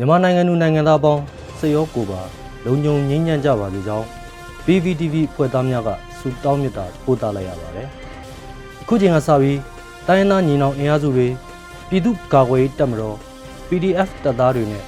[0.00, 1.22] မြန်မာနိုင်ငံသူနိုင်ငံသားပေါင်း
[1.58, 2.20] စေရောကိုပါ
[2.64, 4.06] လုံခြုံငြိမ်းချမ်းကြပါစေကြောင်း
[4.64, 5.88] PVTV ဖွဲ့သားများက
[6.18, 7.88] ဆုတောင်းမေတ္တာပို့သလိုက်ရပါတယ်။
[8.80, 9.58] အခုချိန်ကစပြီး
[10.06, 11.26] တိုင်းရင်းသားညီနောင်အင်အားစုတွေ
[11.88, 13.16] ပြည်သူ့ကာကွယ်ရေးတပ်မတော်
[13.68, 14.84] PDF တပ်သားတွေနဲ့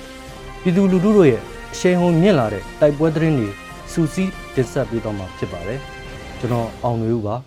[0.63, 1.43] ပြည်သူလူထုတို့ရဲ့
[1.73, 3.49] အရှိန်ဟုန်မြင့်လာတဲ့တိုက်ပွဲသတင်းတွေ
[3.93, 5.81] စူးစီးတင်ဆက်ပေးတော့မှာဖြစ်ပါတယ်။
[6.39, 7.35] ကျွန်တော်အောင်နွေဦးပါ။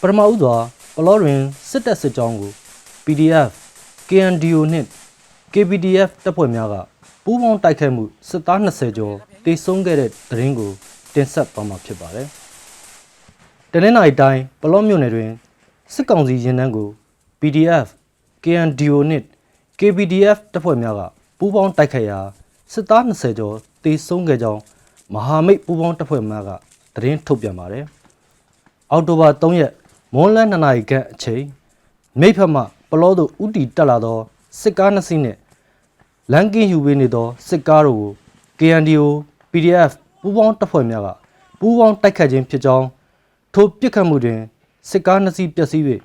[0.00, 0.54] ပထမဦးစွာ
[0.96, 1.38] ပလောတွင်
[1.70, 2.50] စစ်တပ်စစ်ကြောင်းကို
[3.04, 3.50] PDF
[4.10, 4.88] KNDO နှင့်
[5.52, 6.74] KPDF တပ်ဖွဲ့များက
[7.24, 10.70] ပူးပေါင်းတိုက်ခိုက်မှုစစ်သား20ကျော်တေဆုံးခဲ့တဲ့သတင်းကို
[11.14, 12.26] တင်ဆက်သွားမှာဖြစ်ပါတယ်။
[13.72, 15.30] တနင်္လာရီတိုင်းပလောမြို့နယ်တွင်
[15.94, 16.88] စစ်ကောင်စီရင်နှန်းကို
[17.40, 17.86] PDF
[18.44, 19.24] KNDO နှင့်
[19.78, 21.00] KPDF တပ်ဖွဲ့များက
[21.38, 22.18] ပူးပေါင်းတိုက်ခိုက်ရာ
[22.72, 24.60] စစ်သား20ကျော်တေဆုံးခဲ့ကြောင်း
[25.14, 26.50] မဟာမိတ်ပူးပေါင်းတပ်ဖွဲ့များက
[26.94, 27.84] သတင်းထုတ်ပြန်ပါတယ်။
[28.90, 29.72] အောက်တိုဘာ3ရက်
[30.14, 31.44] မွန်းလယ်2နာရီခန့်အချိန်
[32.20, 34.18] မိဖက်မှ ပလောသို့ဥတီတက်လာသော
[34.60, 35.38] စစ်ကားနှစ်စီးနှင့်
[36.32, 38.12] လန်ကင်းယူပေးနေသောစစ်ကားတို့ကို
[38.58, 39.04] KNDO
[39.52, 41.08] PDF ပူးပေါင်းတပ်ဖွဲ့များက
[41.58, 42.86] ပူးပေါင်းတိုက်ခတ်ခြင်းဖြစ်ကြောင်း
[43.54, 44.40] ထိုပစ်ခတ်မှုတွင်
[44.90, 45.82] စစ်ကားနှစ်စီးပျက်စီး၍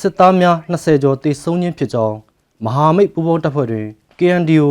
[0.00, 2.16] စစ်သားများ20ကျော်တေဆုံးခြင်းဖြစ်ကြောင်း
[2.64, 3.86] မဟာမိတ်ပူးပေါင်းတပ်ဖွဲ့တွင်
[4.18, 4.66] KNDO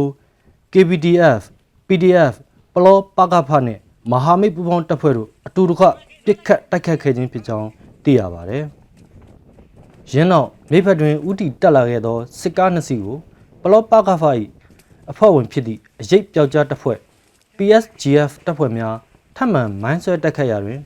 [0.74, 1.42] KPDF
[1.88, 2.34] PDF
[2.74, 5.86] ပလောပကဖနှင့်မဟာမိတ်ပူးပေါင်းတပ်ဖွဲ့တို့အတူတကွ
[6.26, 7.68] ပစ်ခတ်တိုက်ခတ်ခဲ့ခြင်းဖြစ်ကြောင်း
[8.04, 8.66] သိရပါသည်။
[10.12, 13.18] ရင်းနောက်မိဖက်တွင်ဥတီတက်လာခဲ့သောစစ်ကားနှစ်စီးကို
[13.62, 14.24] ပလောပကဖ၏
[15.12, 16.98] အဖွဲ့ဝင်ဖြစ်သည့်အရေးပြောက်ကြားတပ်ဖွဲ့
[17.58, 18.96] PSGF တပ်ဖွဲ့များ
[19.36, 20.80] ထပ်မံမိုင်းဆွဲတိုက်ခတ်ရာတွင်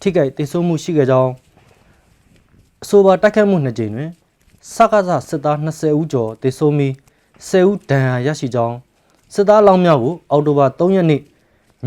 [0.00, 1.32] ထိခိုက်ဒေဆုံးမှုရှိခဲ့ကြောင်း
[2.82, 4.10] အဆိုပါတိုက်ခတ်မှုနှစ်ကြိမ်တွင်
[4.74, 6.92] စကားစစစ်သား20ဦးကျော်ဒေဆုံးပြီး
[7.48, 8.76] 10ဦးဒဏ်ရာရရှိကြောင်း
[9.34, 11.22] စစ်သားလောင်းများကိုအောက်တိုဘာ3ရက်နေ့ည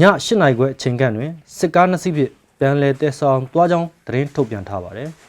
[0.01, 5.11] 8နာရီခွဲအချိန်ခန့်တွင်စစ်ကားနှစ်စီးဖြင့်ပြန်လည်တည်ဆောင်သွားကြောင်းသတင်းထုတ်ပြန်ထားပါတယ်။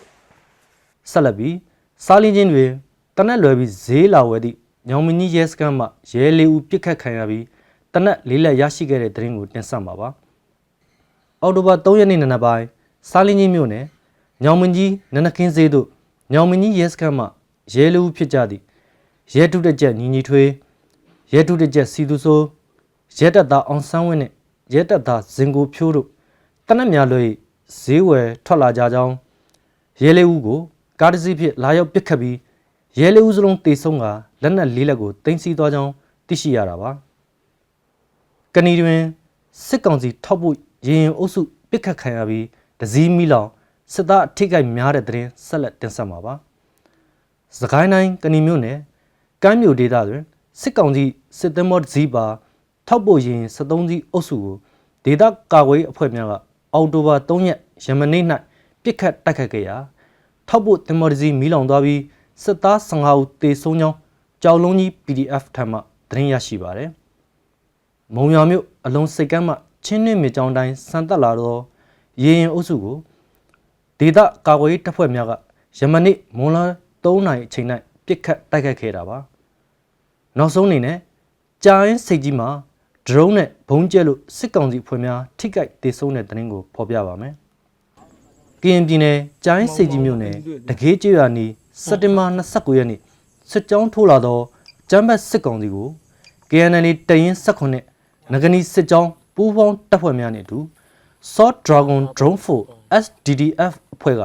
[1.13, 1.57] ဆက်လက်ပြီး
[2.05, 2.71] စားလင်းချင်းတွင်
[3.17, 4.57] တနက်လွယ်ပြီးဈေးလာဝဲသည့်
[4.89, 7.45] ညောင်မင်းကြီးရဲစခန်းမှရဲလေးဦးပြစ်ခတ်ခံရပြီး
[7.93, 10.09] တနက်လေးလက်ရရှိခဲ့တဲ့သတင်းကိုတင်ဆက်ပါပါ။
[11.43, 12.67] အောက်တိုဘာ3ရက်နေ့နံနက်ပိုင်း
[13.11, 13.85] စားလင်းချင်းမြို့နယ်
[14.45, 15.87] ညောင်မင်းကြီးနနခင်းဈေးသို့
[16.33, 17.25] ညောင်မင်းကြီးရဲစခန်းမှ
[17.75, 18.63] ရဲလေးဦးဖြစ်ကြသည့်
[19.35, 20.51] ရဲတုတက်ချက်ညီညီထွေး
[21.33, 22.45] ရဲတုတက်ချက်စီသူဆိုး
[23.19, 24.33] ရဲတပ်သားအောင်ဆန်းဝင်းနှင့်
[24.75, 26.07] ရဲတပ်သားဇင်ကိုဖြိုးတို့
[26.67, 27.25] တနက်များလွေ
[27.81, 29.15] ဈေးဝယ်ထွက်လာကြကြောင်း
[30.03, 30.61] ရဲလေးဦးကို
[31.01, 32.37] ကားတစ်စီးဖြင့်လာရောက်ပစ်ခတ်ပြီး
[32.99, 34.05] ရဲလေးဦးစလုံးတေဆုံးက
[34.43, 35.93] လက်နက်လေးလက်ကိုတင်စီသွားကြောင်း
[36.27, 36.91] သိရှိရတာပါ
[38.55, 39.01] ကဏီတွင်
[39.67, 40.55] စစ်ကောင်စီထောက်ဖို့
[40.87, 41.41] ရင်ရင်အုပ်စု
[41.71, 42.47] ပစ်ခတ်ခံရပြီး
[42.81, 43.49] ဒဇီးမီလောင်
[43.93, 46.35] စစ်သားအထိကိများတဲ့တဲ့ဆက်လက်တင်ဆက်မှာပါ
[47.59, 48.79] စကိုင်းတိုင်းကဏီမြို့နယ်
[49.43, 50.23] ကမ်းမြို့ဒေသတွင်
[50.61, 51.05] စစ်ကောင်စီ
[51.39, 52.25] စစ်သင်္ဘောတစ်စီးပါ
[52.89, 54.57] ထောက်ပို့ရင်73စီးအုပ်စုကို
[55.05, 55.23] ဒေသ
[55.53, 56.33] ကာကွယ်ရေးအဖွဲ့များက
[56.75, 58.25] အောက်တိုဘာ3ရက်ယမနေ့၌
[58.83, 59.77] ပြစ်ခတ်တိုက်ခတ်ခဲ့ရာ
[60.53, 62.01] ထောက်ပို့သင်္ဘောတစ်စီးမီးလောင်သွားပြီး
[62.43, 63.97] စစ်သား15ဦးသေဆုံးကြောင်း
[64.43, 65.79] ကြောက်လုံးကြီး PDF ထံမှ
[66.09, 66.91] သတင်းရရှိပါရတယ်။
[68.15, 71.61] မုံရွာမြို့အလုံးစိတ်ကမ်းမှချင်းနှင်းမြေကြောင်းတိုင်းစံတက်လာတော့
[72.23, 72.97] ရေရင်အုပ်စုကို
[73.99, 75.33] ဒေသကာကွယ်ရေးတပ်ဖွဲ့များက
[75.79, 76.65] ယမနေ့မွန်လာ
[77.05, 77.67] 3နိုင်အချိန်၌
[78.07, 79.19] ပြစ်ခတ်တိုက်ခတ်ခဲ့တာပါ။
[80.39, 80.99] နောက်ဆုံးအနေနဲ့
[81.65, 82.49] ကြာရင်စိတ်ကြီးမှာ
[83.09, 87.35] ဒရုန်းနဲ့ဘုံကျဲလို့စစ်ကောင်စီဖွဲ့များထိခိုက်ဒေဆုံးတဲ့တရင်ကိုဖော်ပြပါမယ်။
[88.63, 90.37] ကရင်ပြည်နယ်ကြာရင်စိတ်ကြီးမြို့နယ်
[90.69, 91.47] တကေးကျွရနီ
[91.85, 93.01] စက်တင်ဘာ29ရက်နေ့
[93.51, 94.39] စစ်ကြောင်းထိုးလာသော
[94.91, 95.89] ကျမ်းဘတ်စစ်ကောင်စီကို
[96.51, 97.85] KNL တရင်16နဲ့
[98.33, 100.59] ငကနီစစ်ကြောင်းပူးပေါင်းတပ်ဖွဲ့များနဲ့အတူ
[101.33, 104.23] Sword Dragon Drone 4 SDDF အဖွဲ့က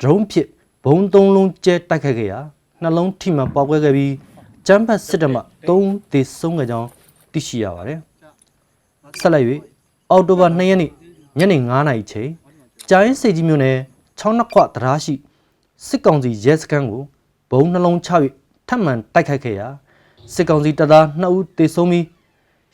[0.00, 0.48] drone ဖြင့်
[0.84, 2.40] ဘုံသုံးလုံးကျဲတိုက်ခိုက်ခဲ့ရာ
[2.82, 4.14] နှလုံးထိမှန်ပေါက်ကွဲခဲ့ပြီး
[4.66, 6.88] ကျမ်းဘတ်စစ်တပ်မှ3သေဆုံးခဲ့ကြောင်း
[7.32, 7.98] သိရှိရပါတယ်။
[9.20, 9.44] ဆက်လက်၍
[10.10, 10.90] အော်တိုဘာ2ရက်နေ့
[11.38, 12.30] ညနေ9:00နာရီချိန်
[12.90, 13.78] ကြာရင်စိတ်ကြီးမြို့နယ်
[14.18, 15.14] 6နှစ်ခွတရားရှိ
[15.86, 17.02] စစ်ကောင်စီရဲစခန်းကို
[17.50, 18.10] ဘုံနှလုံးချ၍
[18.68, 19.68] ထပ်မံတိုက်ခိုက်ခဲ့ရာ
[20.34, 22.06] စစ်ကောင်စီတပ်သား2ဦးသေဆုံးပြီး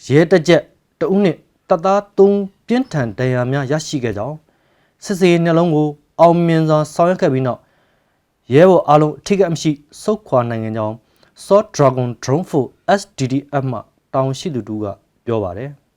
[0.06, 0.62] ရဲတပ်ချက်
[1.00, 1.38] တဦးနှင့်
[1.69, 4.37] တပ်သား3ပြင်းထန်ဒဏ်ရာများရရှိခဲ့ကြောင်း
[5.04, 5.88] စစ်စေးနှလုံးကို
[6.20, 7.60] အောင်မြင်စွာဆောင်ရွက်ခဲ့ပြီးနောက်
[8.54, 9.70] ရဲဘော်အားလုံးအထိကအမရှိ
[10.03, 10.94] စုခွာနိုင်ငံကြောင်း
[11.44, 13.79] Sword Dragon Drone 4 SDDF မှ
[14.14, 14.85] တောင်ရှိသူတူက
[15.26, 15.70] ပြောပါတယ်။